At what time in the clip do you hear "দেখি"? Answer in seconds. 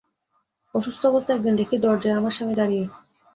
1.55-1.75